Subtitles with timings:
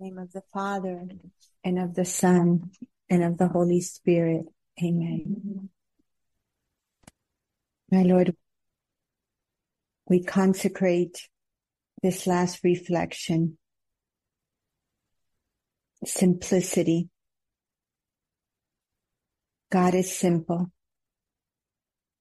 [0.00, 1.08] name of the Father
[1.64, 2.70] and of the Son
[3.08, 4.44] and of the Holy Spirit.
[4.82, 5.70] Amen.
[7.90, 8.36] My Lord,
[10.08, 11.28] we consecrate
[12.02, 13.58] this last reflection.
[16.04, 17.08] Simplicity.
[19.70, 20.70] God is simple.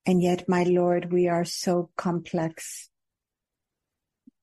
[0.06, 2.90] And yet, my Lord, we are so complex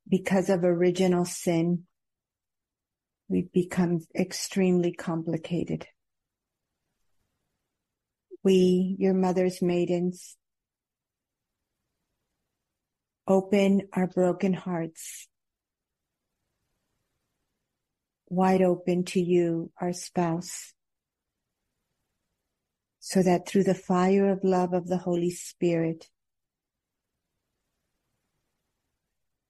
[0.09, 1.85] because of original sin
[3.33, 5.87] we've become extremely complicated.
[8.45, 10.37] We, your mother's maidens,
[13.27, 15.29] open our broken hearts
[18.29, 20.73] wide open to you, our spouse,
[22.99, 26.09] so that through the fire of love of the Holy Spirit,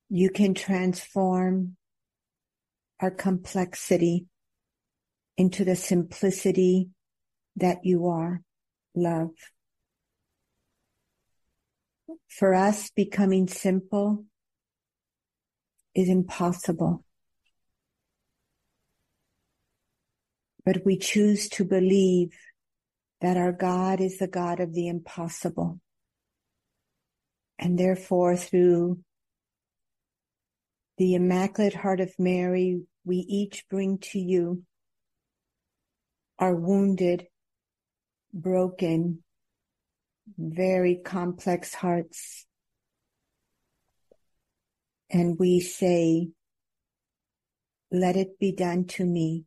[0.08, 1.76] you can transform
[3.02, 4.26] our complexity
[5.36, 6.88] into the simplicity
[7.56, 8.42] that you are,
[8.94, 9.30] love.
[12.28, 14.24] For us, becoming simple
[15.94, 17.04] is impossible.
[20.64, 22.30] But we choose to believe
[23.20, 25.80] that our God is the God of the impossible.
[27.58, 29.00] And therefore, through
[30.98, 34.62] the Immaculate Heart of Mary, we each bring to you
[36.38, 37.26] our wounded,
[38.32, 39.22] broken,
[40.38, 42.46] very complex hearts.
[45.10, 46.28] And we say,
[47.90, 49.44] let it be done to me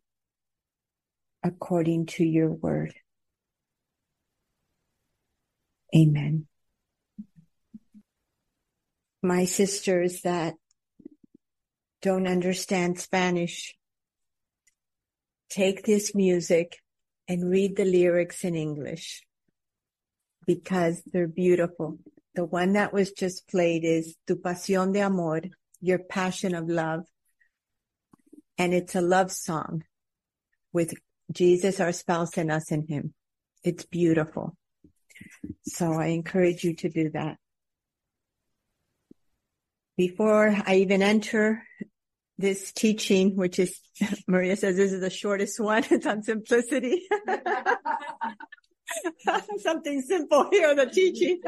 [1.43, 2.93] according to your word.
[5.95, 6.47] Amen.
[9.23, 10.55] My sisters that
[12.05, 13.75] don't understand Spanish,
[15.49, 16.77] take this music
[17.27, 19.23] and read the lyrics in English
[20.45, 21.97] because they're beautiful.
[22.35, 25.41] The one that was just played is Tu pasión de amor,
[25.81, 27.07] your passion of love.
[28.59, 29.83] And it's a love song
[30.71, 30.93] with
[31.31, 33.15] Jesus, our spouse, and us in him.
[33.63, 34.55] It's beautiful.
[35.63, 37.37] So I encourage you to do that.
[39.97, 41.63] Before I even enter
[42.37, 43.79] this teaching, which is,
[44.27, 45.83] Maria says this is the shortest one.
[45.89, 47.07] It's on simplicity.
[49.59, 51.41] Something simple here, the teaching.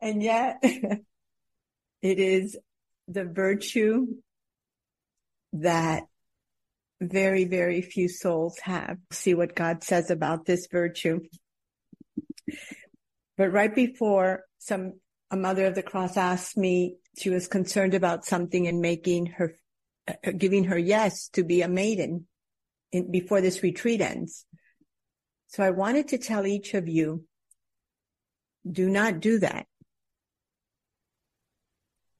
[0.00, 2.56] and yet it is
[3.08, 4.06] the virtue
[5.52, 6.04] that
[7.00, 8.98] very, very few souls have.
[9.10, 11.20] See what God says about this virtue.
[13.36, 14.94] But right before some,
[15.30, 19.54] a mother of the cross asked me she was concerned about something and making her,
[20.08, 22.26] uh, giving her yes to be a maiden
[22.92, 24.44] in, before this retreat ends.
[25.48, 27.24] So I wanted to tell each of you,
[28.70, 29.66] do not do that.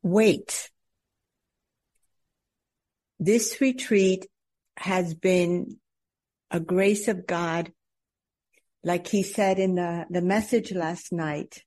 [0.03, 0.70] Wait.
[3.19, 4.26] This retreat
[4.76, 5.76] has been
[6.50, 7.72] a grace of God,
[8.82, 11.62] like he said in the, the message last night,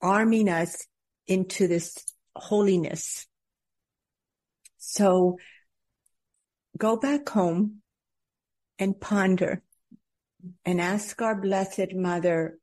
[0.00, 0.86] arming us
[1.26, 1.96] into this
[2.34, 3.26] holiness.
[4.78, 5.38] So
[6.76, 7.82] go back home
[8.78, 9.62] and ponder
[10.64, 12.58] and ask our Blessed Mother,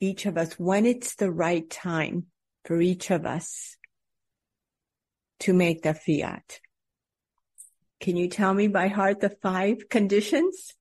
[0.00, 2.26] each of us, when it's the right time
[2.64, 3.76] for each of us
[5.40, 6.60] to make the fiat.
[8.00, 10.74] Can you tell me by heart the five conditions?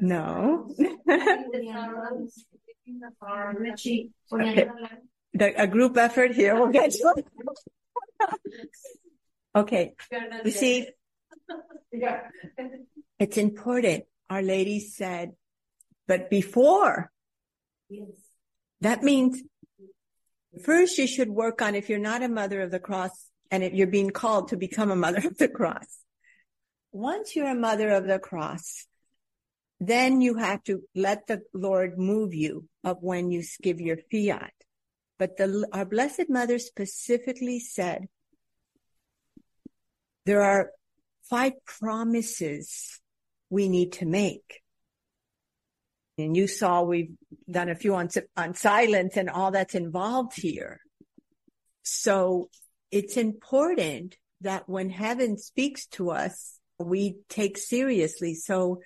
[0.00, 0.74] No.
[4.32, 4.68] okay.
[5.36, 7.12] The, a group effort here will get you.
[9.56, 9.94] okay.
[10.44, 10.86] You see,
[13.18, 14.04] it's important.
[14.30, 15.32] Our lady said,
[16.06, 17.10] but before,
[17.90, 18.10] yes.
[18.80, 19.42] that means
[20.62, 23.10] first you should work on if you're not a mother of the cross
[23.50, 25.98] and if you're being called to become a mother of the cross.
[26.92, 28.86] Once you're a mother of the cross,
[29.86, 34.52] then you have to let the Lord move you of when you give your fiat.
[35.18, 38.06] But the, our Blessed Mother specifically said,
[40.26, 40.70] there are
[41.28, 43.00] five promises
[43.50, 44.60] we need to make.
[46.16, 47.14] And you saw we've
[47.50, 50.80] done a few on, on silence and all that's involved here.
[51.82, 52.48] So
[52.90, 58.34] it's important that when heaven speaks to us, we take seriously.
[58.34, 58.80] So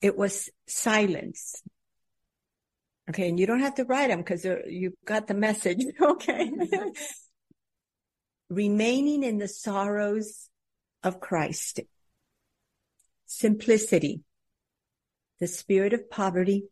[0.00, 1.62] it was silence.
[3.08, 3.28] Okay.
[3.28, 5.84] And you don't have to write them because you've got the message.
[6.00, 6.50] Okay.
[8.50, 10.48] remaining in the sorrows
[11.02, 11.80] of Christ,
[13.24, 14.22] simplicity,
[15.38, 16.64] the spirit of poverty,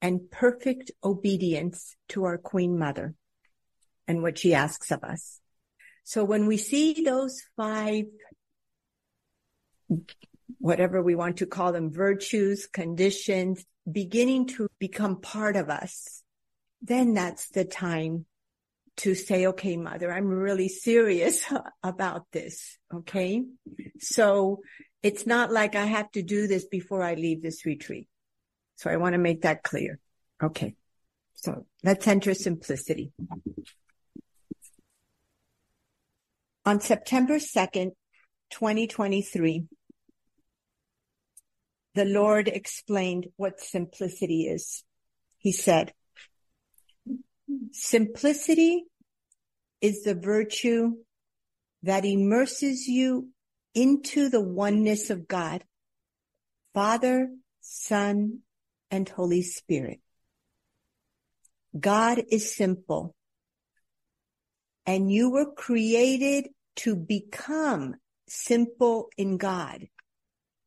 [0.00, 3.14] and perfect obedience to our Queen Mother
[4.06, 5.40] and what she asks of us.
[6.04, 8.04] So when we see those five,
[10.58, 16.22] whatever we want to call them, virtues, conditions, beginning to become part of us,
[16.82, 18.24] then that's the time
[18.98, 21.44] to say, okay, mother, I'm really serious
[21.82, 22.78] about this.
[22.92, 23.44] Okay.
[24.00, 24.60] So
[25.02, 28.08] it's not like I have to do this before I leave this retreat.
[28.76, 29.98] So I want to make that clear.
[30.42, 30.74] Okay.
[31.34, 33.12] So let's enter simplicity.
[36.64, 37.92] On September 2nd,
[38.50, 39.64] 2023,
[41.94, 44.84] the Lord explained what simplicity is.
[45.38, 45.92] He said,
[47.72, 48.84] simplicity
[49.80, 50.96] is the virtue
[51.82, 53.28] that immerses you
[53.74, 55.64] into the oneness of God,
[56.74, 57.28] Father,
[57.60, 58.40] Son,
[58.90, 60.00] and Holy Spirit.
[61.78, 63.14] God is simple
[64.86, 67.94] and you were created to become
[68.26, 69.86] simple in God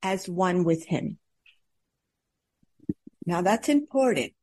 [0.03, 1.17] as one with him.
[3.25, 4.33] Now that's important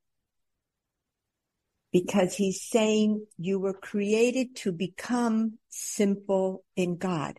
[1.92, 7.38] because he's saying you were created to become simple in God.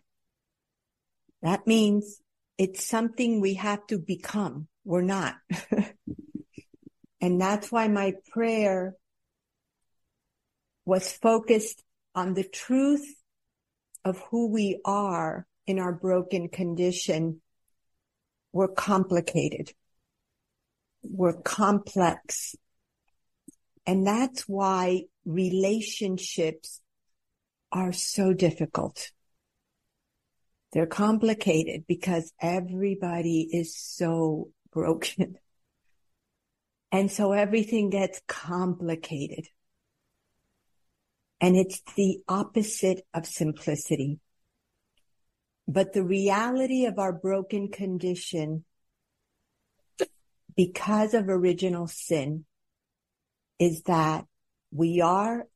[1.42, 2.20] That means
[2.58, 4.68] it's something we have to become.
[4.84, 5.36] We're not.
[7.20, 8.94] and that's why my prayer
[10.84, 11.82] was focused
[12.14, 13.14] on the truth
[14.04, 17.40] of who we are in our broken condition.
[18.52, 19.72] We're complicated.
[21.02, 22.54] We're complex.
[23.86, 26.80] And that's why relationships
[27.72, 29.10] are so difficult.
[30.72, 35.36] They're complicated because everybody is so broken.
[36.92, 39.46] And so everything gets complicated.
[41.40, 44.18] And it's the opposite of simplicity.
[45.72, 48.64] But the reality of our broken condition
[50.56, 52.44] because of original sin
[53.60, 54.24] is that
[54.72, 55.46] we are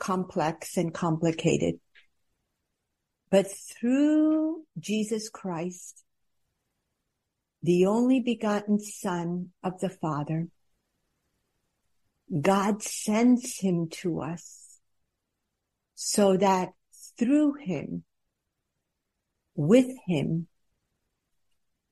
[0.00, 1.76] complex and complicated.
[3.30, 6.02] But through Jesus Christ,
[7.62, 10.48] the only begotten son of the father,
[12.40, 14.80] God sends him to us
[15.94, 16.70] so that
[17.16, 18.02] through him,
[19.56, 20.46] with him,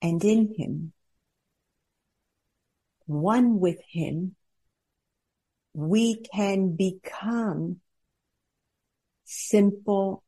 [0.01, 0.93] and in him,
[3.07, 4.37] one with him,
[5.73, 7.81] we can become
[9.25, 10.23] simple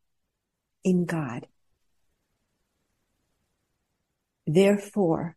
[0.83, 1.47] in God.
[4.47, 5.37] Therefore,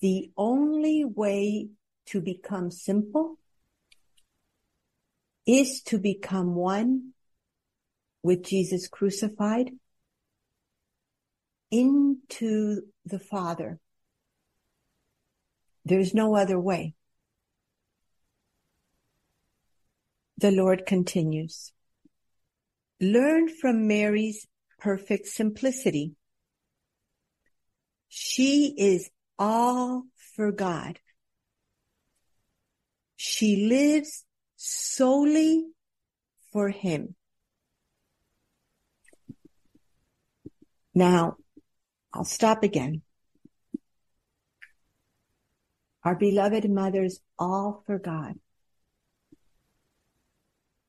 [0.00, 1.68] the only way
[2.06, 3.38] to become simple
[5.46, 7.12] is to become one
[8.22, 9.70] with Jesus crucified
[11.70, 13.78] into the Father.
[15.84, 16.94] There's no other way.
[20.38, 21.72] The Lord continues.
[23.00, 24.46] Learn from Mary's
[24.78, 26.14] perfect simplicity.
[28.08, 30.04] She is all
[30.36, 30.98] for God.
[33.16, 34.24] She lives
[34.56, 35.66] solely
[36.52, 37.14] for Him.
[40.94, 41.36] Now,
[42.12, 43.02] I'll stop again.
[46.04, 48.34] Our beloved mother's all for God.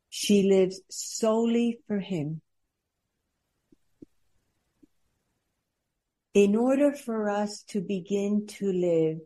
[0.10, 2.42] She lives solely for him.
[6.34, 9.18] In order for us to begin to live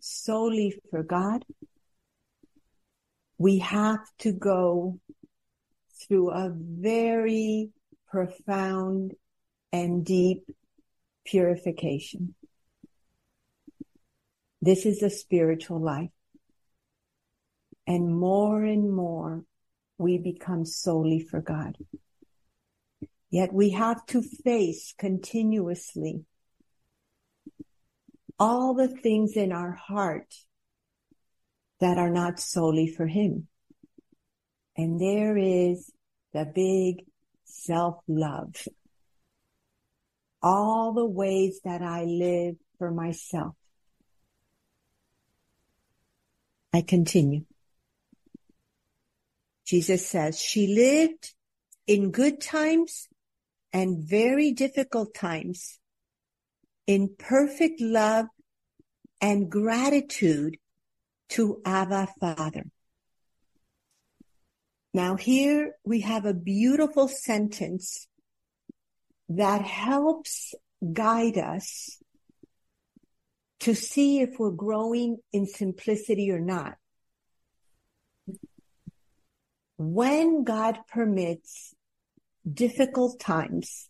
[0.00, 1.44] solely for God,
[3.36, 4.98] we have to go
[6.00, 7.70] through a very
[8.08, 9.14] profound
[9.72, 10.44] and deep
[11.26, 12.34] purification.
[14.62, 16.10] This is a spiritual life.
[17.86, 19.44] And more and more
[19.98, 21.76] we become solely for God.
[23.30, 26.24] Yet we have to face continuously
[28.38, 30.34] all the things in our heart
[31.80, 33.48] that are not solely for Him.
[34.76, 35.90] And there is
[36.32, 37.06] the big
[37.44, 38.66] self-love.
[40.42, 43.54] All the ways that I live for myself.
[46.72, 47.44] I continue.
[49.64, 51.34] Jesus says, she lived
[51.86, 53.08] in good times
[53.72, 55.78] and very difficult times
[56.86, 58.26] in perfect love
[59.20, 60.58] and gratitude
[61.30, 62.64] to Abba Father.
[64.94, 68.06] Now here we have a beautiful sentence
[69.28, 70.54] that helps
[70.92, 71.98] guide us
[73.60, 76.76] to see if we're growing in simplicity or not.
[79.78, 81.74] When God permits
[82.50, 83.88] difficult times,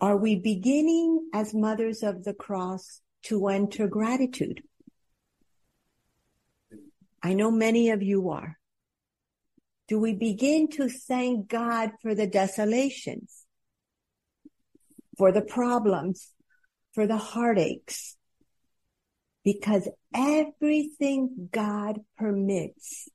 [0.00, 4.62] are we beginning as mothers of the cross to enter gratitude?
[7.22, 8.58] I know many of you are.
[9.88, 13.44] Do we begin to thank God for the desolations,
[15.16, 16.32] for the problems,
[16.92, 18.16] for the heartaches?
[19.44, 23.08] Because everything God permits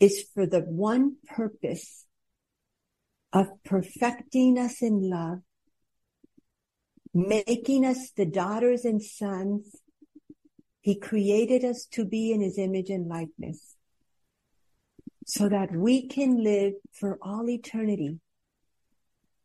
[0.00, 2.06] is for the one purpose
[3.30, 5.40] of perfecting us in love,
[7.12, 9.76] making us the daughters and sons
[10.80, 13.74] he created us to be in his image and likeness
[15.28, 18.18] so that we can live for all eternity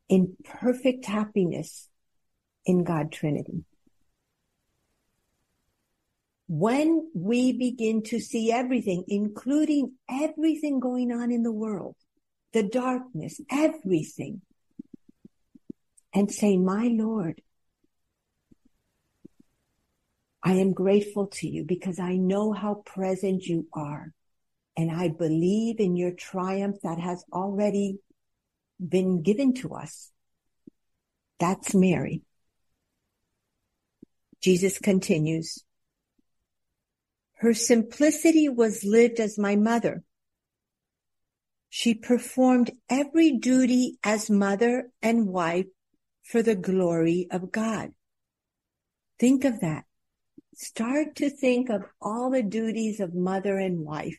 [0.07, 1.89] in perfect happiness
[2.65, 3.65] in God Trinity.
[6.47, 11.97] When we begin to see everything, including everything going on in the world,
[12.53, 14.41] the darkness, everything,
[16.13, 17.41] and say, my Lord,
[20.41, 24.13] I am grateful to you because I know how present you are.
[24.75, 27.99] And I believe in your triumph that has already
[28.79, 30.11] been given to us.
[31.39, 32.21] That's Mary.
[34.41, 35.63] Jesus continues.
[37.35, 40.03] Her simplicity was lived as my mother.
[41.69, 45.65] She performed every duty as mother and wife
[46.23, 47.91] for the glory of God.
[49.19, 49.85] Think of that.
[50.55, 54.17] Start to think of all the duties of mother and wife.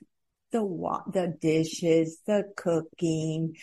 [0.54, 3.56] The, the dishes, the cooking,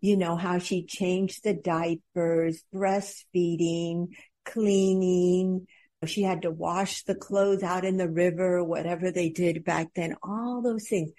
[0.00, 4.08] you know, how she changed the diapers, breastfeeding,
[4.44, 5.66] cleaning.
[6.04, 10.16] She had to wash the clothes out in the river, whatever they did back then,
[10.22, 11.12] all those things.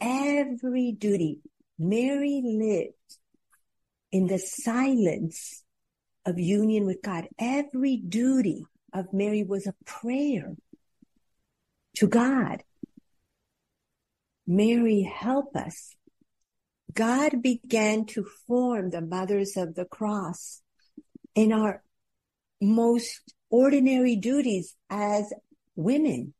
[0.00, 1.38] Every duty.
[1.78, 3.18] Mary lived
[4.10, 5.62] in the silence
[6.26, 7.28] of union with God.
[7.38, 10.56] Every duty of Mary was a prayer
[11.96, 12.64] to God.
[14.46, 15.94] Mary, help us.
[16.92, 20.62] God began to form the mothers of the cross
[21.34, 21.82] in our
[22.60, 25.32] most ordinary duties as
[25.74, 26.34] women,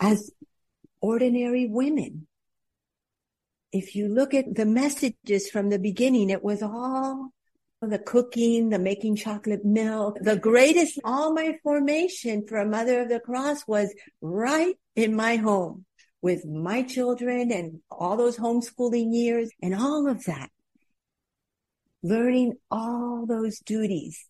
[0.00, 0.30] as
[1.00, 2.26] ordinary women
[3.72, 7.30] if you look at the messages from the beginning, it was all
[7.80, 10.18] the cooking, the making chocolate milk.
[10.20, 15.36] The greatest, all my formation for a mother of the cross was right in my
[15.36, 15.84] home
[16.22, 20.50] with my children and all those homeschooling years and all of that.
[22.02, 24.26] Learning all those duties.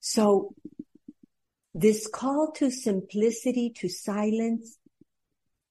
[0.00, 0.54] So
[1.74, 4.78] this call to simplicity, to silence,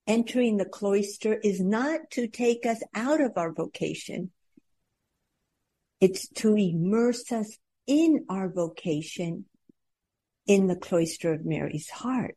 [0.07, 4.31] entering the cloister is not to take us out of our vocation.
[5.99, 9.45] It's to immerse us in our vocation
[10.47, 12.35] in the cloister of Mary's heart.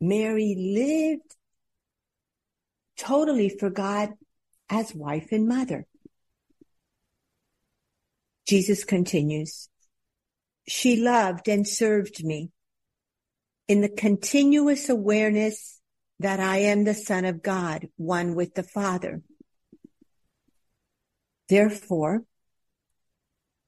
[0.00, 1.35] Mary lived
[2.96, 4.14] totally for God
[4.68, 5.86] as wife and mother.
[8.46, 9.68] Jesus continues,
[10.68, 12.50] she loved and served me
[13.68, 15.80] in the continuous awareness
[16.20, 19.22] that I am the Son of God, one with the Father.
[21.48, 22.22] Therefore,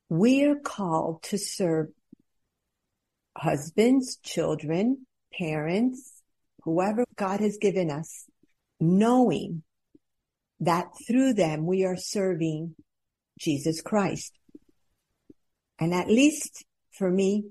[0.09, 1.89] we are called to serve
[3.37, 5.07] husbands, children,
[5.37, 6.23] parents,
[6.63, 8.25] whoever God has given us,
[8.81, 9.63] knowing
[10.61, 12.75] that through them we are serving
[13.39, 14.33] Jesus Christ.
[15.79, 17.45] And at least for me,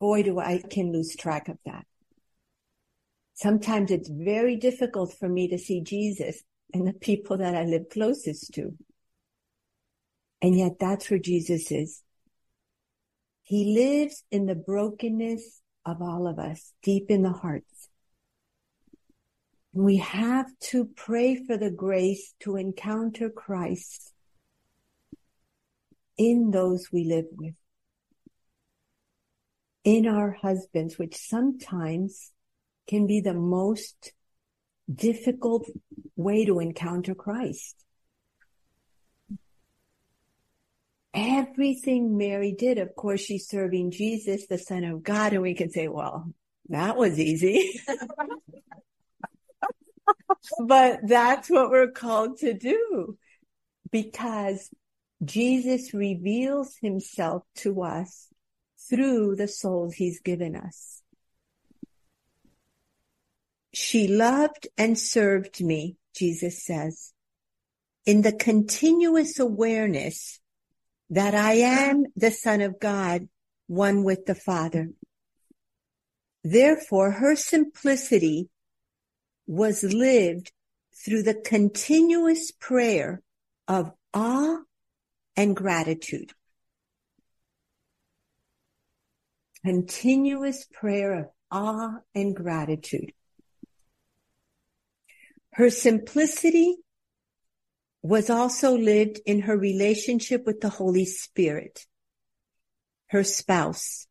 [0.00, 1.86] boy, do I can lose track of that.
[3.34, 6.42] Sometimes it's very difficult for me to see Jesus
[6.72, 8.76] and the people that I live closest to.
[10.42, 12.02] And yet that's where Jesus is.
[13.42, 17.88] He lives in the brokenness of all of us, deep in the hearts.
[19.74, 24.12] We have to pray for the grace to encounter Christ
[26.16, 27.54] in those we live with,
[29.82, 32.30] in our husbands, which sometimes
[32.86, 34.12] can be the most
[34.92, 35.68] difficult
[36.14, 37.74] way to encounter Christ.
[41.12, 45.70] Everything Mary did, of course, she's serving Jesus, the Son of God, and we can
[45.70, 46.32] say, well,
[46.68, 47.80] that was easy.
[50.58, 53.18] but that's what we're called to do
[53.90, 54.70] because
[55.24, 58.28] Jesus reveals himself to us
[58.88, 61.02] through the souls he's given us.
[63.72, 67.12] She loved and served me, Jesus says,
[68.06, 70.40] in the continuous awareness
[71.10, 73.28] that I am the Son of God,
[73.66, 74.90] one with the Father.
[76.42, 78.48] Therefore, her simplicity
[79.46, 80.52] was lived
[81.04, 83.22] through the continuous prayer
[83.68, 84.58] of awe
[85.36, 86.32] and gratitude.
[89.64, 93.12] Continuous prayer of awe and gratitude.
[95.52, 96.76] Her simplicity
[98.02, 101.86] was also lived in her relationship with the Holy Spirit,
[103.06, 104.06] her spouse.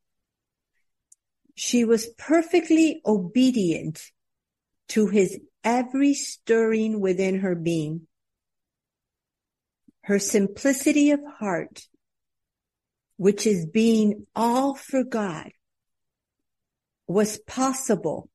[1.54, 4.13] She was perfectly obedient
[4.90, 8.08] to his every stirring within her being.
[10.04, 11.88] Her simplicity of heart,
[13.18, 15.52] which is being all for God,
[17.08, 18.30] was possible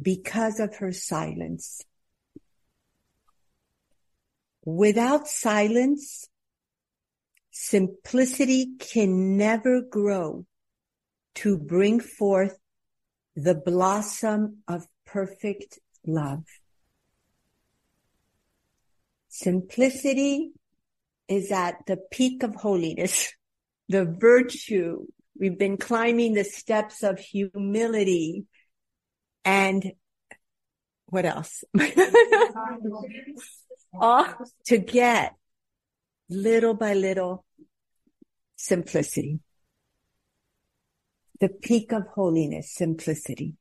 [0.00, 1.82] because of her silence.
[4.64, 6.26] Without silence,
[7.50, 10.46] simplicity can never grow
[11.34, 12.56] to bring forth
[13.36, 16.42] the blossom of perfect love.
[19.28, 20.50] Simplicity
[21.28, 23.32] is at the peak of holiness,
[23.88, 25.06] the virtue.
[25.38, 28.46] We've been climbing the steps of humility
[29.44, 29.92] and
[31.06, 31.62] what else?
[34.00, 34.26] All
[34.66, 35.36] to get
[36.28, 37.44] little by little
[38.56, 39.38] simplicity.
[41.40, 43.54] The peak of holiness, simplicity.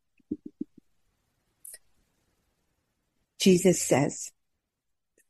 [3.44, 4.32] Jesus says,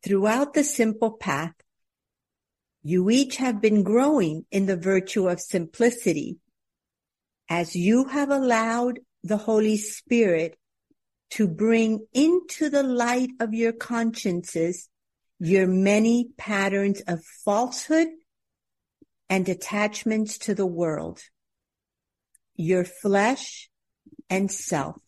[0.04, 1.56] throughout the simple path,
[2.84, 6.38] you each have been growing in the virtue of simplicity
[7.49, 10.56] as you have allowed the Holy Spirit
[11.32, 14.89] to bring into the light of your consciences
[15.39, 18.10] your many patterns of falsehood
[19.28, 21.19] and attachments to the world,
[22.56, 23.71] your flesh
[24.30, 25.02] and self.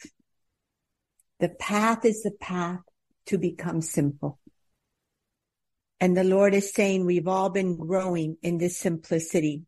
[1.39, 2.81] The path is the path
[3.27, 4.39] to become simple.
[5.99, 9.63] And the Lord is saying we've all been growing in this simplicity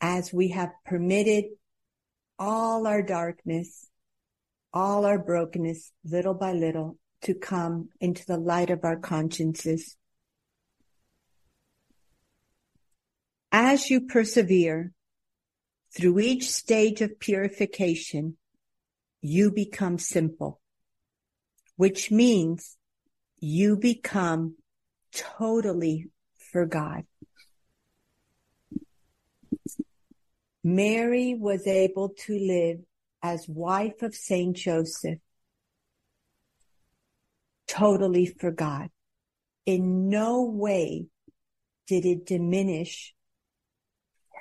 [0.00, 1.44] as we have permitted
[2.38, 3.88] all our darkness,
[4.72, 9.96] all our brokenness, little by little, to come into the light of our consciences.
[13.52, 14.92] As you persevere
[15.94, 18.38] through each stage of purification,
[19.20, 20.61] you become simple
[21.76, 22.76] which means
[23.38, 24.56] you become
[25.12, 27.04] totally for God.
[30.64, 32.78] Mary was able to live
[33.22, 35.18] as wife of Saint Joseph,
[37.66, 38.90] totally for God.
[39.66, 41.06] In no way
[41.86, 43.14] did it diminish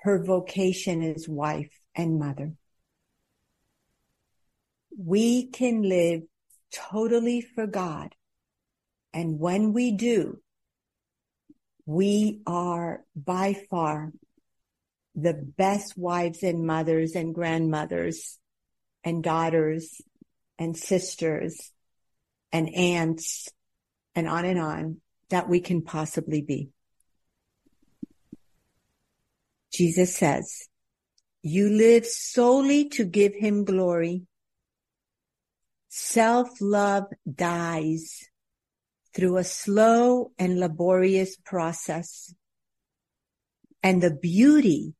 [0.03, 2.53] her vocation as wife and mother.
[4.97, 6.23] We can live
[6.71, 8.15] totally for God.
[9.13, 10.39] And when we do,
[11.85, 14.11] we are by far
[15.15, 18.39] the best wives and mothers and grandmothers
[19.03, 20.01] and daughters
[20.57, 21.71] and sisters
[22.51, 23.49] and aunts
[24.15, 24.97] and on and on
[25.29, 26.69] that we can possibly be.
[29.73, 30.67] Jesus says,
[31.41, 34.23] you live solely to give him glory
[35.93, 38.29] Self-love dies
[39.13, 42.33] through a slow and laborious process.
[43.83, 44.93] And the beauty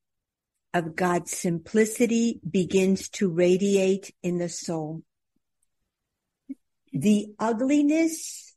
[0.73, 5.03] of God's simplicity begins to radiate in the soul.
[6.91, 8.53] The ugliness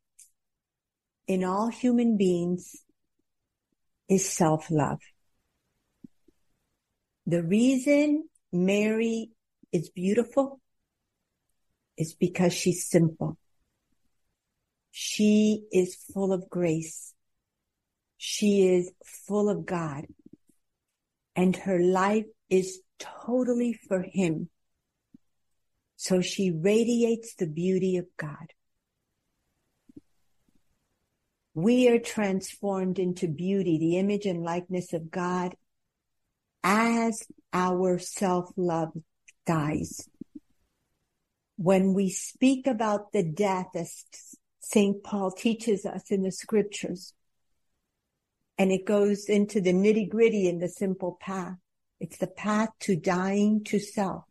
[1.29, 2.83] in all human beings
[4.09, 4.99] is self-love.
[7.29, 9.31] The reason Mary
[9.71, 10.61] is beautiful
[11.97, 13.39] is because she's simple.
[14.91, 17.15] She is full of grace.
[18.17, 18.93] She is
[19.27, 20.07] full of God
[21.37, 24.49] and her life is totally for him.
[25.97, 28.53] So she radiates the beauty of God.
[31.55, 35.55] We are transformed into beauty, the image and likeness of God
[36.63, 38.93] as our self-love
[39.47, 40.09] dies.
[41.57, 44.05] When we speak about the death as
[44.61, 45.03] St.
[45.05, 47.15] Paul teaches us in the scriptures,
[48.59, 51.57] and it goes into the nitty gritty in the simple path.
[52.01, 54.25] It's the path to dying to self.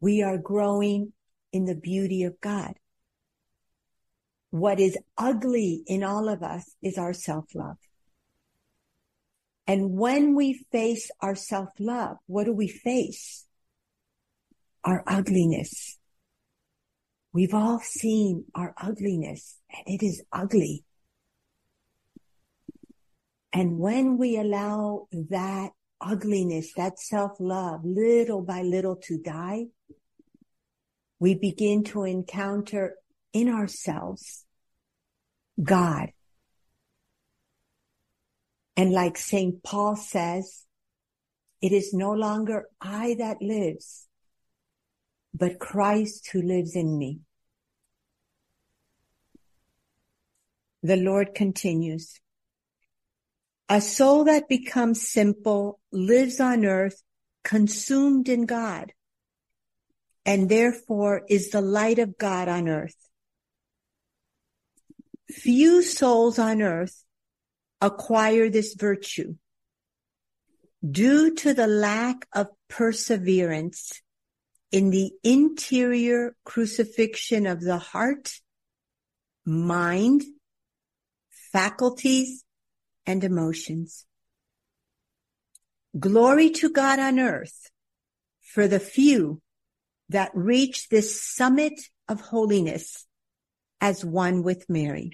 [0.00, 1.12] We are growing
[1.52, 2.74] in the beauty of God.
[4.50, 7.76] What is ugly in all of us is our self-love.
[9.66, 13.44] And when we face our self-love, what do we face?
[14.84, 15.98] Our ugliness.
[17.32, 20.84] We've all seen our ugliness and it is ugly.
[23.52, 29.66] And when we allow that ugliness, that self-love, little by little to die,
[31.18, 32.94] we begin to encounter
[33.32, 34.44] in ourselves
[35.62, 36.12] God.
[38.76, 39.62] And like St.
[39.62, 40.64] Paul says,
[41.60, 44.07] it is no longer I that lives,
[45.34, 47.20] but Christ who lives in me.
[50.82, 52.20] The Lord continues,
[53.68, 57.02] a soul that becomes simple lives on earth
[57.42, 58.92] consumed in God
[60.24, 63.08] and therefore is the light of God on earth.
[65.30, 67.04] Few souls on earth
[67.80, 69.36] acquire this virtue
[70.88, 74.02] due to the lack of perseverance
[74.70, 78.40] in the interior crucifixion of the heart,
[79.44, 80.22] mind,
[81.52, 82.44] faculties,
[83.06, 84.04] and emotions.
[85.98, 87.70] Glory to God on earth
[88.40, 89.40] for the few
[90.10, 93.06] that reach this summit of holiness
[93.80, 95.12] as one with Mary.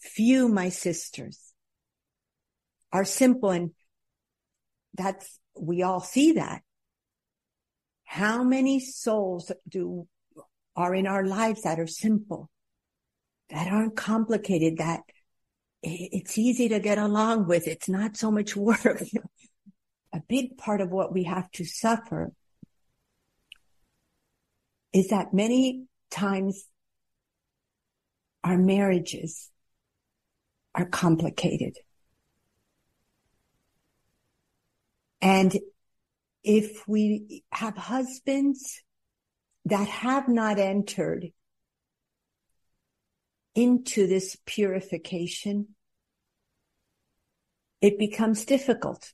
[0.00, 1.52] Few, my sisters,
[2.92, 3.70] are simple and
[4.94, 6.62] that's, we all see that.
[8.08, 10.08] How many souls do,
[10.74, 12.48] are in our lives that are simple,
[13.50, 15.02] that aren't complicated, that
[15.82, 17.68] it's easy to get along with.
[17.68, 19.02] It's not so much work.
[20.14, 22.32] A big part of what we have to suffer
[24.94, 26.64] is that many times
[28.42, 29.50] our marriages
[30.74, 31.76] are complicated.
[35.20, 35.54] And
[36.42, 38.82] if we have husbands
[39.64, 41.26] that have not entered
[43.54, 45.68] into this purification,
[47.80, 49.12] it becomes difficult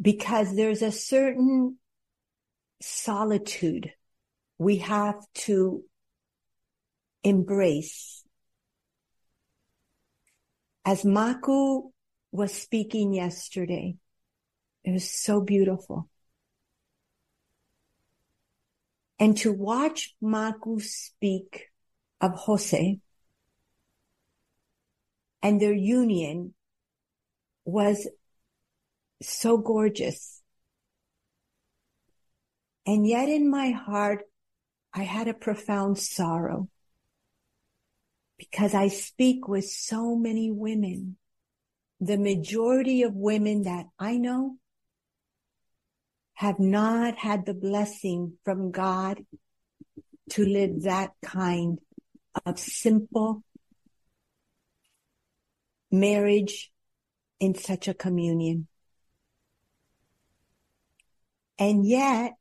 [0.00, 1.78] because there's a certain
[2.80, 3.92] solitude
[4.58, 5.84] we have to
[7.22, 8.24] embrace.
[10.84, 11.90] As Maku
[12.30, 13.96] was speaking yesterday,
[14.84, 16.08] it was so beautiful.
[19.18, 21.68] And to watch Maku speak
[22.20, 22.98] of Jose
[25.42, 26.54] and their union
[27.64, 28.08] was
[29.22, 30.42] so gorgeous.
[32.86, 34.24] And yet in my heart,
[34.92, 36.68] I had a profound sorrow
[38.36, 41.16] because I speak with so many women.
[42.00, 44.58] The majority of women that I know
[46.34, 49.24] have not had the blessing from God
[50.30, 51.78] to live that kind
[52.44, 53.42] of simple
[55.90, 56.72] marriage
[57.38, 58.66] in such a communion.
[61.58, 62.32] And yet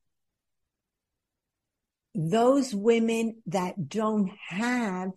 [2.16, 5.12] those women that don't have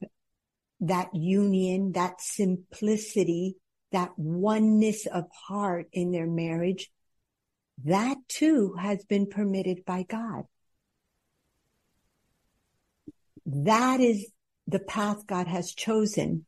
[0.80, 3.56] that union, that simplicity,
[3.92, 6.90] that oneness of heart in their marriage,
[7.84, 10.44] that too has been permitted by God.
[13.44, 14.30] That is
[14.66, 16.46] the path God has chosen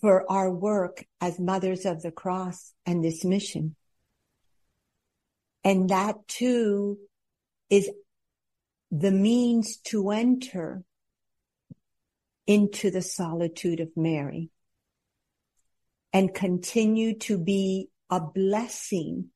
[0.00, 3.74] for our work as mothers of the cross and this mission.
[5.62, 6.98] And that too
[7.70, 7.90] is
[8.90, 10.82] the means to enter
[12.46, 14.50] into the solitude of Mary
[16.12, 19.30] and continue to be a blessing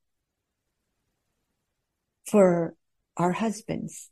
[2.26, 2.74] for
[3.16, 4.10] our husbands.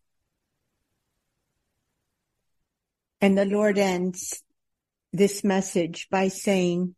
[3.21, 4.43] And the Lord ends
[5.13, 6.95] this message by saying,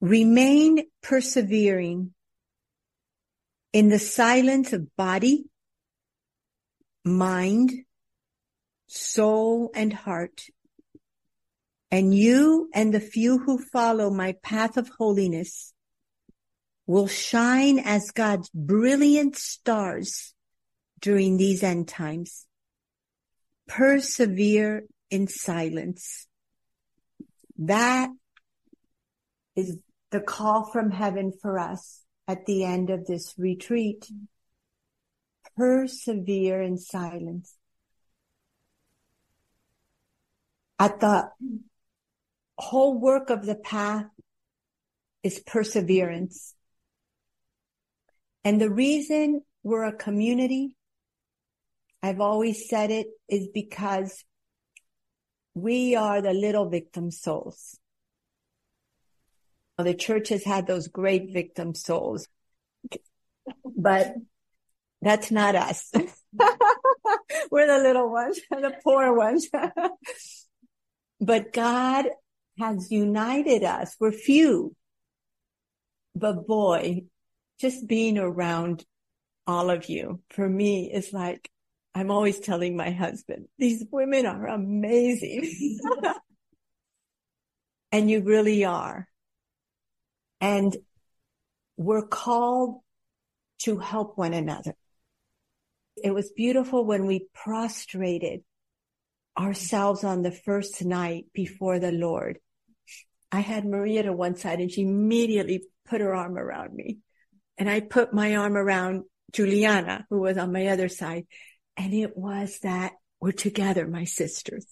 [0.00, 2.14] remain persevering
[3.72, 5.44] in the silence of body,
[7.04, 7.72] mind,
[8.86, 10.42] soul, and heart.
[11.90, 15.73] And you and the few who follow my path of holiness
[16.86, 20.34] will shine as God's brilliant stars
[21.00, 22.46] during these end times.
[23.68, 26.26] Persevere in silence.
[27.58, 28.10] That
[29.56, 29.78] is
[30.10, 34.08] the call from heaven for us at the end of this retreat.
[35.56, 37.54] Persevere in silence.
[40.78, 41.30] At the
[42.58, 44.06] whole work of the path
[45.22, 46.53] is perseverance.
[48.44, 50.76] And the reason we're a community,
[52.02, 54.24] I've always said it, is because
[55.54, 57.78] we are the little victim souls.
[59.78, 62.28] The church has had those great victim souls,
[63.64, 64.14] but
[65.02, 65.90] that's not us.
[67.50, 69.48] We're the little ones, the poor ones.
[71.20, 72.06] but God
[72.58, 73.96] has united us.
[73.98, 74.74] We're few.
[76.14, 77.02] But boy,
[77.64, 78.84] just being around
[79.46, 81.50] all of you for me is like,
[81.94, 85.78] I'm always telling my husband, these women are amazing.
[87.92, 89.08] and you really are.
[90.42, 90.76] And
[91.78, 92.80] we're called
[93.60, 94.74] to help one another.
[95.96, 98.42] It was beautiful when we prostrated
[99.38, 102.40] ourselves on the first night before the Lord.
[103.32, 106.98] I had Maria to one side and she immediately put her arm around me.
[107.58, 111.26] And I put my arm around Juliana, who was on my other side.
[111.76, 114.66] And it was that we're together, my sisters.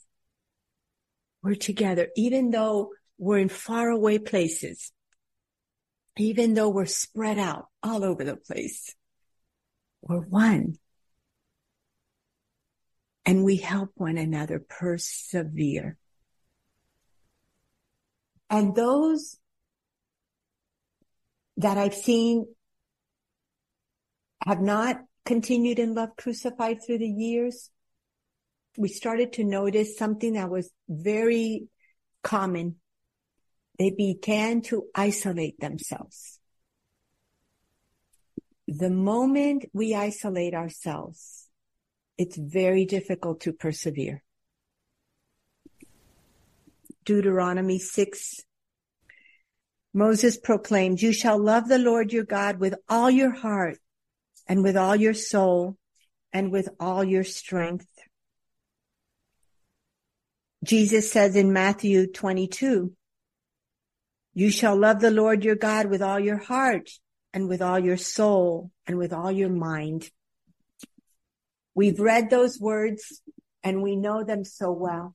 [1.42, 4.92] We're together, even though we're in faraway places
[6.18, 8.94] even though we're spread out all over the place,
[10.02, 10.76] we're one.
[13.24, 15.96] And we help one another persevere.
[18.50, 19.38] And those
[21.56, 22.46] that I've seen
[24.46, 27.70] have not continued in love crucified through the years.
[28.76, 31.68] We started to notice something that was very
[32.22, 32.76] common
[33.78, 36.38] they began to isolate themselves.
[38.68, 41.48] The moment we isolate ourselves,
[42.16, 44.22] it's very difficult to persevere.
[47.04, 48.40] Deuteronomy 6.
[49.94, 53.78] Moses proclaimed, you shall love the Lord your God with all your heart
[54.46, 55.76] and with all your soul
[56.32, 57.86] and with all your strength.
[60.64, 62.92] Jesus says in Matthew 22,
[64.34, 66.90] you shall love the Lord your God with all your heart
[67.34, 70.10] and with all your soul and with all your mind.
[71.74, 73.20] We've read those words
[73.62, 75.14] and we know them so well,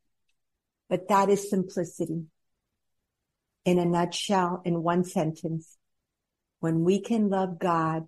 [0.89, 2.25] but that is simplicity.
[3.65, 5.77] In a nutshell, in one sentence,
[6.59, 8.07] when we can love God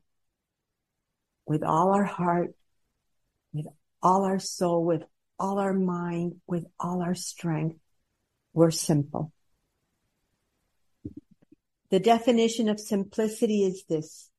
[1.49, 2.53] with all our heart,
[3.51, 3.65] with
[4.03, 5.01] all our soul, with
[5.39, 7.75] all our mind, with all our strength,
[8.53, 9.33] we're simple.
[11.89, 14.29] The definition of simplicity is this.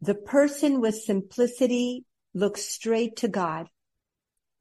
[0.00, 3.68] The person with simplicity looks straight to God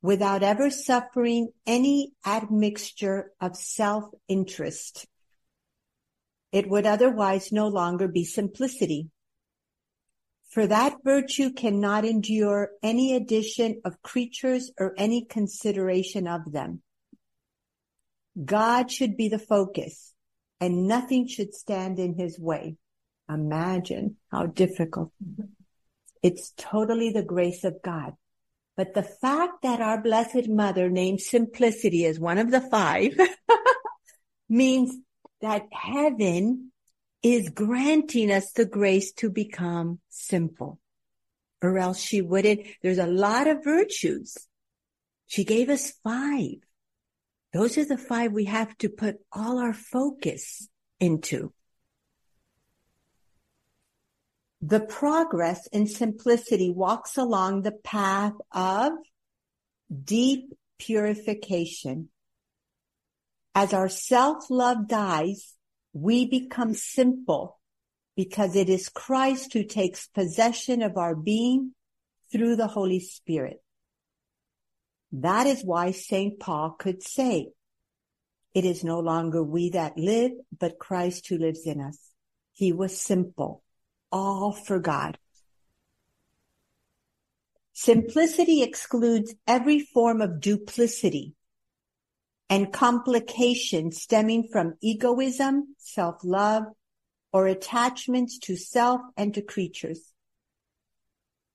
[0.04, 5.08] without ever suffering any admixture of self-interest.
[6.52, 9.10] It would otherwise no longer be simplicity.
[10.54, 16.84] For that virtue cannot endure any addition of creatures or any consideration of them.
[18.46, 20.14] God should be the focus
[20.62, 22.76] and nothing should stand in his way.
[23.28, 25.12] Imagine how difficult.
[26.22, 28.14] It's totally the grace of God.
[28.78, 33.14] But the fact that our blessed mother named simplicity as one of the five
[34.50, 34.96] means
[35.42, 36.72] that heaven
[37.24, 40.80] is granting us the grace to become simple
[41.62, 42.68] or else she wouldn't.
[42.82, 44.38] There's a lot of virtues.
[45.28, 46.58] She gave us five.
[47.54, 50.68] Those are the five we have to put all our focus
[51.00, 51.54] into.
[54.62, 58.94] The progress in simplicity walks along the path of
[60.04, 62.10] deep purification.
[63.56, 65.54] As our self-love dies,
[65.94, 67.60] we become simple
[68.16, 71.74] because it is Christ who takes possession of our being
[72.32, 73.62] through the Holy Spirit.
[75.12, 76.40] That is why St.
[76.40, 77.50] Paul could say,
[78.54, 81.98] it is no longer we that live, but Christ who lives in us.
[82.54, 83.64] He was simple,
[84.12, 85.18] all for God.
[87.74, 91.34] Simplicity excludes every form of duplicity
[92.54, 96.66] and complication stemming from egoism, self-love,
[97.32, 100.14] or attachments to self and to creatures.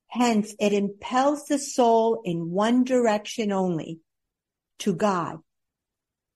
[0.09, 4.01] Hence, it impels the soul in one direction only,
[4.81, 5.37] to God,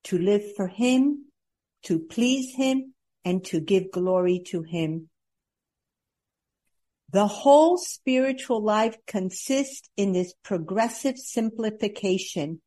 [0.04, 1.24] to live for Him,
[1.82, 2.94] to please Him,
[3.24, 5.08] and to give glory to Him.
[7.10, 12.62] The whole spiritual life consists in this progressive simplification,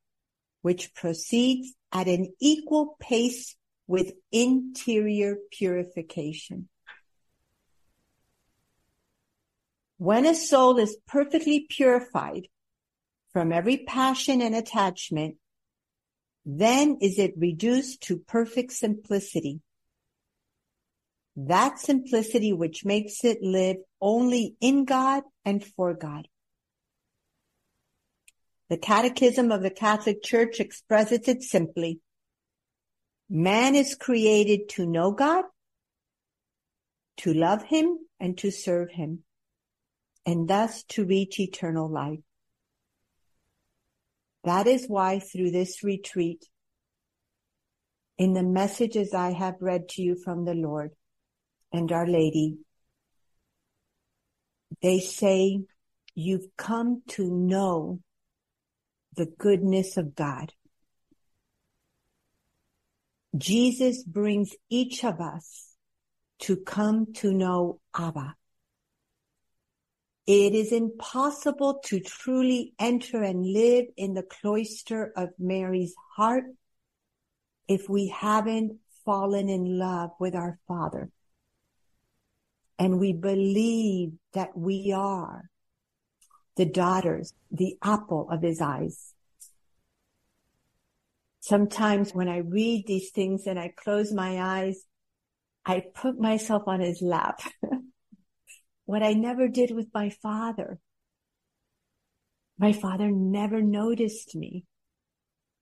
[0.65, 6.67] which proceeds at an equal pace with interior purification.
[9.99, 12.47] When a soul is perfectly purified
[13.32, 15.36] from every passion and attachment,
[16.47, 19.62] then is it reduced to perfect simplicity.
[21.36, 26.28] That simplicity which makes it live only in God and for God.
[28.69, 31.99] The Catechism of the Catholic Church expresses it simply.
[33.30, 35.45] Man is created to know God,
[37.17, 39.23] to love Him, and to serve Him,
[40.25, 42.19] and thus to reach eternal life.
[44.43, 46.45] That is why through this retreat,
[48.17, 50.91] in the messages I have read to you from the Lord
[51.71, 52.58] and Our Lady,
[54.82, 55.62] they say
[56.13, 57.99] you've come to know
[59.15, 60.54] the goodness of God.
[63.38, 65.75] Jesus brings each of us
[66.39, 68.36] to come to know Abba.
[70.28, 76.45] It is impossible to truly enter and live in the cloister of Mary's heart
[77.67, 81.12] if we haven't fallen in love with our Father.
[82.80, 85.49] And we believe that we are
[86.56, 89.13] the daughters, the apple of his eyes.
[91.39, 94.84] Sometimes when I read these things and I close my eyes,
[95.65, 97.41] I put myself on his lap.
[98.86, 100.80] what I never did with my father.
[102.58, 104.65] My father never noticed me.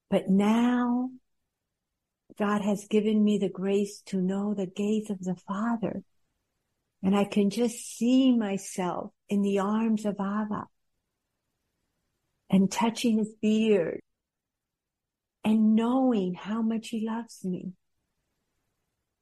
[0.09, 1.09] But now
[2.37, 6.03] God has given me the grace to know the gaze of the Father.
[7.01, 10.67] And I can just see myself in the arms of Abba
[12.49, 14.01] and touching his beard
[15.43, 17.73] and knowing how much he loves me.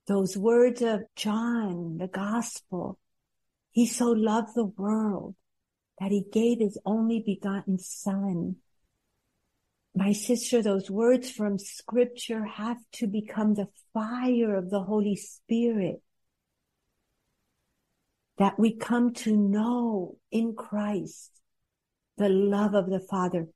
[0.07, 2.99] Those words of John, the gospel,
[3.71, 5.35] he so loved the world
[5.99, 8.57] that he gave his only begotten son.
[9.95, 16.01] My sister, those words from scripture have to become the fire of the Holy Spirit
[18.37, 21.40] that we come to know in Christ
[22.21, 23.47] the love of the Father.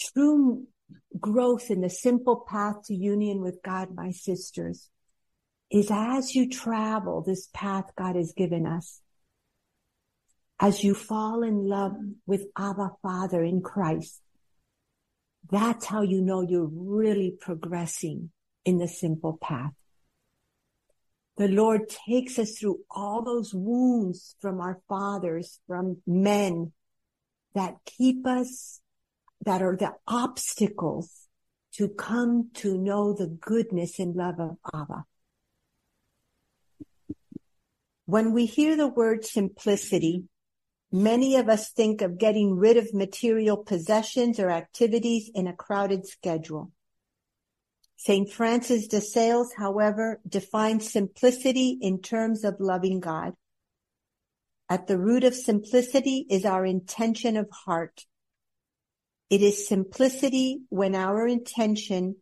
[0.00, 0.66] True
[1.18, 4.90] growth in the simple path to union with God, my sisters,
[5.70, 9.00] is as you travel this path God has given us,
[10.58, 11.94] as you fall in love
[12.26, 14.20] with Abba Father in Christ,
[15.48, 18.30] that's how you know you're really progressing
[18.64, 19.77] in the simple path.
[21.38, 26.72] The Lord takes us through all those wounds from our fathers, from men
[27.54, 28.80] that keep us,
[29.44, 31.28] that are the obstacles
[31.74, 35.04] to come to know the goodness and love of Abba.
[38.04, 40.24] When we hear the word simplicity,
[40.90, 46.04] many of us think of getting rid of material possessions or activities in a crowded
[46.04, 46.72] schedule.
[47.98, 48.30] St.
[48.30, 53.34] Francis de Sales, however, defines simplicity in terms of loving God.
[54.68, 58.06] At the root of simplicity is our intention of heart.
[59.30, 62.16] It is simplicity when our intention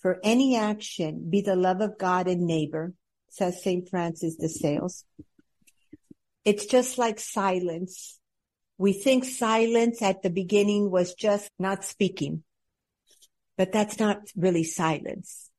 [0.00, 2.94] for any action be the love of God and neighbor,
[3.28, 3.88] says St.
[3.88, 5.04] Francis de Sales.
[6.44, 8.18] It's just like silence.
[8.78, 12.42] We think silence at the beginning was just not speaking,
[13.60, 15.50] but that's not really silence.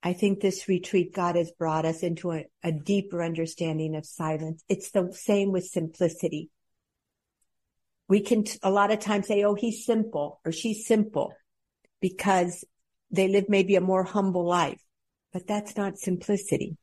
[0.00, 4.62] I think this retreat, God has brought us into a, a deeper understanding of silence.
[4.68, 6.50] It's the same with simplicity.
[8.08, 11.34] We can a lot of times say, oh, he's simple or she's simple
[12.00, 12.64] because
[13.10, 14.80] they live maybe a more humble life,
[15.32, 16.76] but that's not simplicity.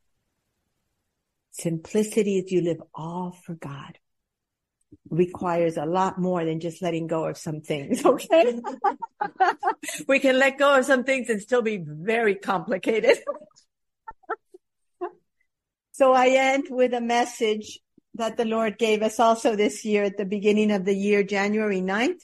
[1.52, 3.98] Simplicity is you live all for God.
[5.10, 8.04] Requires a lot more than just letting go of some things.
[8.06, 8.60] Okay.
[10.08, 13.18] We can let go of some things and still be very complicated.
[15.92, 17.80] so I end with a message
[18.16, 21.82] that the Lord gave us also this year at the beginning of the year, January
[21.82, 22.22] 9th.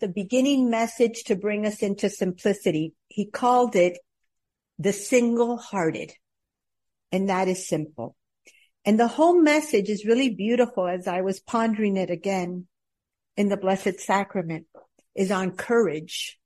[0.00, 2.94] The beginning message to bring us into simplicity.
[3.08, 3.98] He called it
[4.78, 6.12] the single hearted.
[7.10, 8.14] And that is simple.
[8.84, 12.66] And the whole message is really beautiful as I was pondering it again
[13.36, 14.66] in the Blessed Sacrament
[15.16, 16.38] is on courage.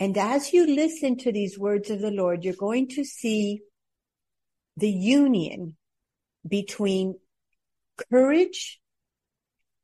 [0.00, 3.60] And as you listen to these words of the Lord, you're going to see
[4.76, 5.76] the union
[6.46, 7.14] between
[8.10, 8.80] courage,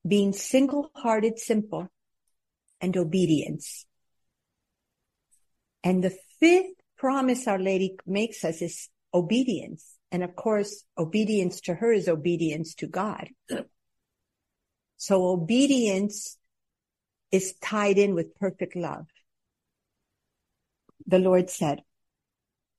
[0.06, 1.88] being single hearted, simple,
[2.80, 3.86] and obedience.
[5.84, 9.96] And the fifth promise Our Lady makes us is obedience.
[10.10, 13.28] And of course, obedience to her is obedience to God.
[14.96, 16.36] So obedience
[17.30, 19.06] is tied in with perfect love.
[21.06, 21.82] The Lord said,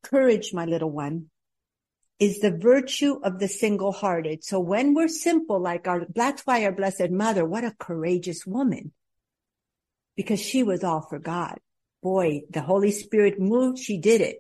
[0.04, 1.28] courage, my little one,
[2.20, 4.44] is the virtue of the single hearted.
[4.44, 8.92] So when we're simple, like our, that's why our blessed mother, what a courageous woman,
[10.16, 11.60] because she was all for God.
[12.04, 13.80] Boy, the Holy Spirit moved.
[13.80, 14.38] She did it.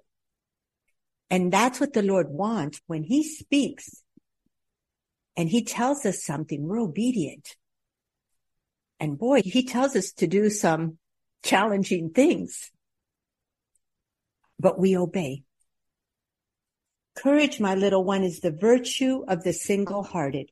[1.29, 4.03] And that's what the Lord wants when he speaks
[5.37, 7.55] and he tells us something, we're obedient.
[9.01, 10.99] And boy, he tells us to do some
[11.43, 12.69] challenging things,
[14.59, 15.41] but we obey.
[17.15, 20.51] Courage, my little one, is the virtue of the single hearted.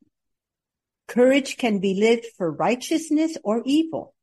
[1.08, 4.16] Courage can be lived for righteousness or evil.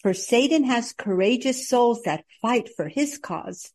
[0.00, 3.70] For Satan has courageous souls that fight for his cause.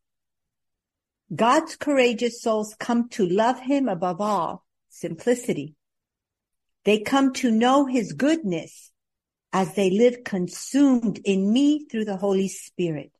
[1.34, 5.76] God's courageous souls come to love him above all, simplicity.
[6.84, 8.92] They come to know his goodness
[9.54, 13.12] as they live consumed in me through the Holy Spirit.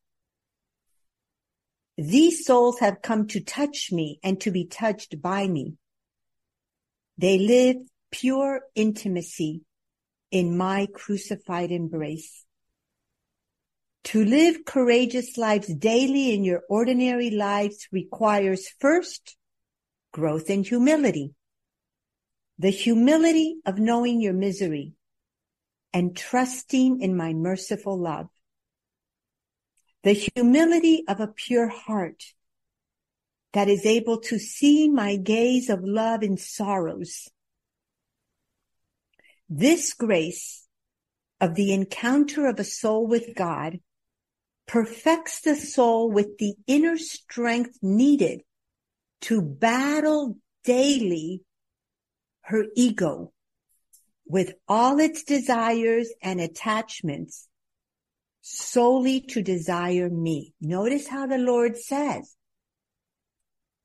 [1.98, 5.76] These souls have come to touch me and to be touched by me.
[7.18, 7.78] They live
[8.12, 9.62] pure intimacy
[10.32, 12.46] in my crucified embrace.
[14.06, 19.36] To live courageous lives daily in your ordinary lives requires first
[20.12, 21.36] growth in humility.
[22.58, 24.94] The humility of knowing your misery
[25.94, 28.28] and trusting in my merciful love
[30.04, 32.34] the humility of a pure heart
[33.54, 37.30] that is able to see my gaze of love in sorrows.
[39.50, 40.66] This grace
[41.40, 43.80] of the encounter of a soul with God
[44.68, 48.42] perfects the soul with the inner strength needed
[49.22, 51.42] to battle daily
[52.44, 53.34] her ego
[54.32, 57.50] with all its desires and attachments
[58.40, 60.54] solely to desire me.
[60.62, 62.38] Notice how the Lord says,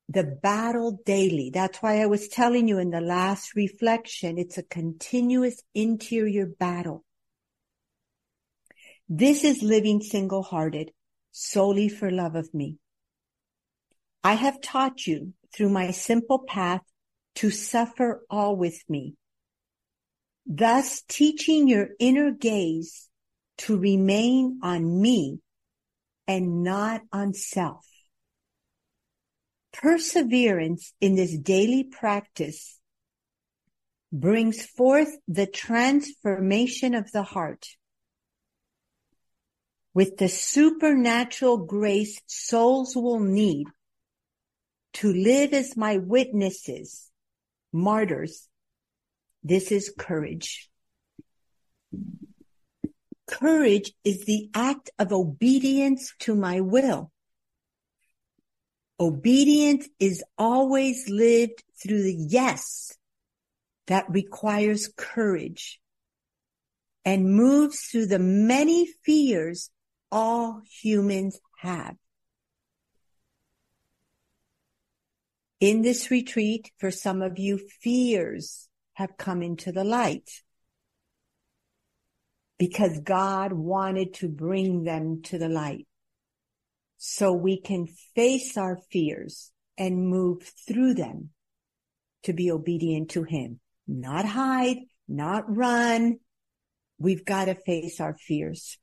[0.07, 1.51] the battle daily.
[1.53, 7.03] That's why I was telling you in the last reflection, it's a continuous interior battle.
[9.09, 10.91] This is living single hearted
[11.31, 12.77] solely for love of me.
[14.23, 16.83] I have taught you through my simple path
[17.35, 19.15] to suffer all with me,
[20.47, 23.09] thus teaching your inner gaze
[23.57, 25.39] to remain on me
[26.27, 27.85] and not on self.
[29.73, 32.79] Perseverance in this daily practice
[34.11, 37.67] brings forth the transformation of the heart.
[39.93, 43.67] With the supernatural grace souls will need
[44.93, 47.11] to live as my witnesses,
[47.73, 48.47] martyrs.
[49.47, 50.69] This is courage.
[53.27, 57.13] Courage is the act of obedience to my will.
[58.99, 62.97] Obedience is always lived through the yes
[63.85, 65.79] that requires courage
[67.05, 69.69] and moves through the many fears
[70.11, 71.95] all humans have.
[75.61, 78.66] In this retreat, for some of you, fears
[78.97, 80.41] have come into the light
[82.57, 85.85] because God wanted to bring them to the light
[86.97, 87.85] so we can
[88.15, 91.29] face our fears and move through them
[92.23, 94.77] to be obedient to him, not hide,
[95.07, 96.17] not run.
[96.97, 98.79] We've got to face our fears.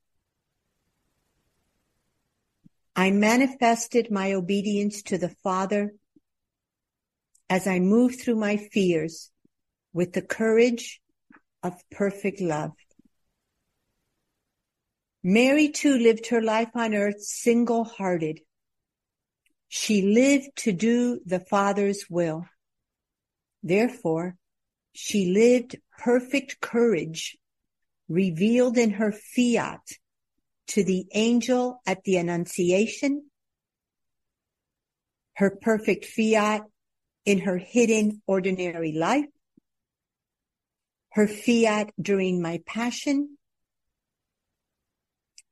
[2.95, 5.95] I manifested my obedience to the Father
[7.51, 9.33] as I moved through my fears
[9.95, 11.01] with the courage
[11.63, 12.73] of perfect love.
[15.23, 18.41] Mary too lived her life on earth single hearted.
[19.69, 22.45] She lived to do the Father's will.
[23.63, 24.37] Therefore,
[24.93, 27.39] she lived perfect courage,
[28.09, 29.81] revealed in her fiat
[30.69, 33.31] to the angel at the Annunciation,
[35.37, 36.63] her perfect fiat
[37.25, 39.27] in her hidden ordinary life,
[41.15, 43.39] her fiat during my passion,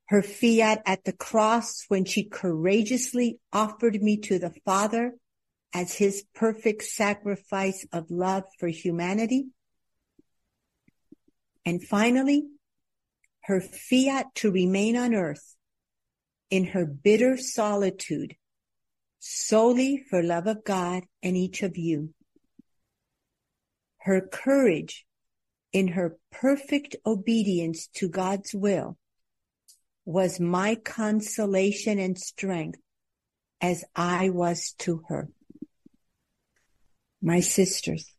[0.07, 5.13] her fiat at the cross when she courageously offered me to the Father
[5.73, 9.45] as his perfect sacrifice of love for humanity.
[11.65, 12.43] And finally,
[13.43, 15.55] her fiat to remain on earth
[16.49, 18.35] in her bitter solitude
[19.19, 22.13] solely for love of God and each of you.
[23.99, 25.05] Her courage
[25.73, 28.97] in her perfect obedience to God's will
[30.05, 32.79] was my consolation and strength
[33.59, 35.29] as I was to her.
[37.21, 38.13] My sisters,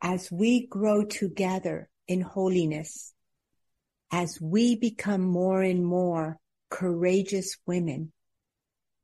[0.00, 3.12] as we grow together in holiness,
[4.10, 6.38] as we become more and more
[6.70, 8.12] courageous women,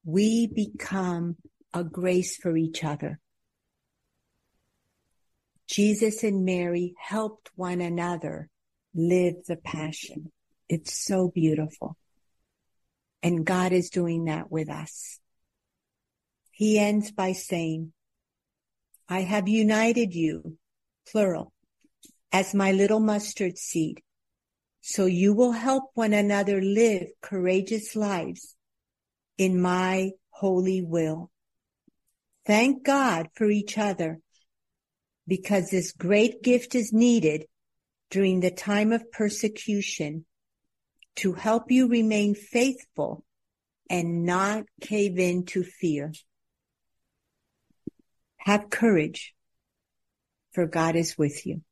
[0.05, 1.37] we become
[1.75, 3.19] a grace for each other.
[5.71, 8.49] Jesus and Mary helped one another
[8.93, 10.33] live the passion.
[10.68, 11.97] It's so beautiful.
[13.23, 15.21] And God is doing that with us.
[16.51, 17.93] He ends by saying,
[19.09, 20.59] I have united you,
[21.09, 21.53] plural,
[22.33, 24.03] as my little mustard seed.
[24.81, 28.57] So you will help one another live courageous lives
[29.39, 31.31] in my holy will.
[32.45, 34.18] Thank God for each other
[35.31, 37.47] because this great gift is needed
[38.11, 40.24] during the time of persecution
[41.14, 43.22] to help you remain faithful
[43.89, 46.12] and not cave in to fear.
[48.39, 49.33] Have courage,
[50.53, 51.62] for God is with you.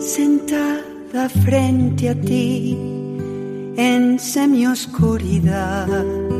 [0.00, 2.72] Sentada frente a ti
[3.76, 6.31] en semioscuridad,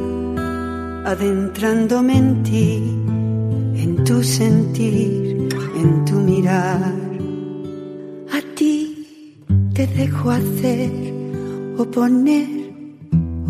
[1.04, 2.82] adentrándome en ti,
[3.82, 6.92] en tu sentir, en tu mirar.
[8.32, 9.36] A ti
[9.74, 10.90] te dejo hacer
[11.78, 12.48] o poner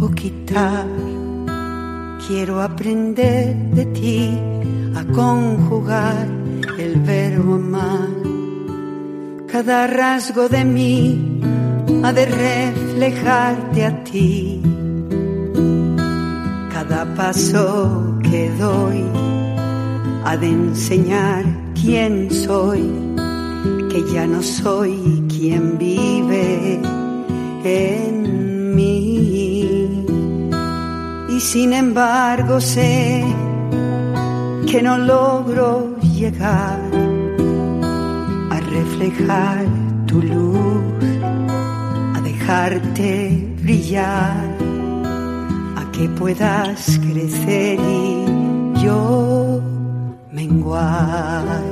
[0.00, 0.86] o quitar.
[2.26, 4.38] Quiero aprender de ti
[4.94, 6.26] a conjugar
[6.78, 8.22] el verbo amar
[9.52, 11.40] cada rasgo de mí
[12.02, 14.71] ha de reflejarte a ti.
[17.16, 19.04] Paso que doy
[20.24, 21.44] ha de enseñar
[21.74, 22.82] quién soy,
[23.90, 26.80] que ya no soy quien vive
[27.64, 30.04] en mí.
[31.28, 33.24] Y sin embargo sé
[34.66, 36.80] que no logro llegar
[38.72, 39.66] reflejar
[40.06, 40.82] tu luz,
[42.16, 44.51] a dejarte brillar, a
[46.02, 49.60] que puedas crecer y yo
[50.32, 51.62] menguar.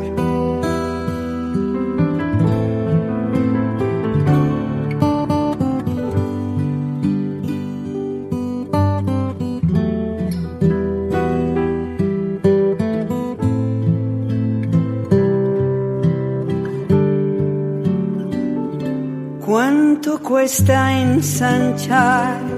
[20.22, 22.49] cuesta ensanchar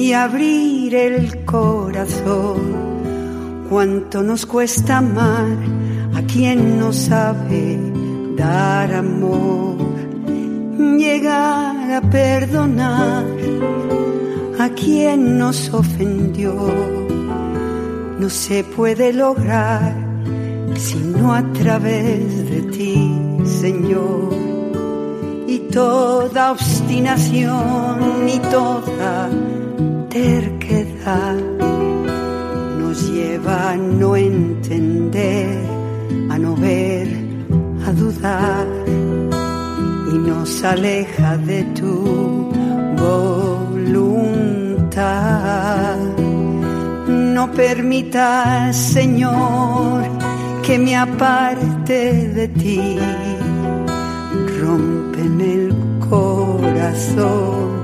[0.00, 2.58] y abrir el corazón.
[3.68, 5.58] Cuánto nos cuesta amar
[6.14, 7.78] a quien no sabe
[8.34, 9.76] dar amor.
[10.96, 13.26] Llegar a perdonar
[14.58, 16.54] a quien nos ofendió.
[18.18, 19.94] No se puede lograr
[20.76, 24.50] sino a través de ti, Señor
[25.50, 29.28] y toda obstinación y toda
[30.10, 31.36] terquedad
[32.78, 35.64] nos lleva a no entender,
[36.28, 37.08] a no ver,
[37.86, 38.66] a dudar
[40.12, 42.52] y nos aleja de tu
[42.98, 44.36] voluntad.
[47.08, 50.02] No permitas, Señor,
[50.62, 52.98] que me aparte de ti
[55.22, 55.74] en el
[56.08, 57.79] corazón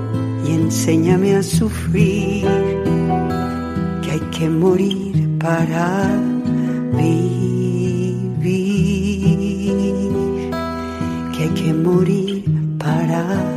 [0.47, 2.45] y enséñame a sufrir,
[4.01, 6.09] que hay que morir para
[6.93, 8.17] vivir,
[11.33, 12.45] que hay que morir
[12.77, 13.56] para